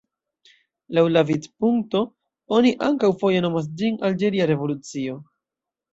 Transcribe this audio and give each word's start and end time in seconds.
Laŭ 0.97 1.03
la 1.17 1.23
vidpunkto, 1.27 2.01
oni 2.61 2.73
ankaŭ 2.89 3.11
foje 3.25 3.45
nomas 3.47 3.69
ĝin 3.83 4.03
"alĝeria 4.11 4.49
revolucio". 4.57 5.21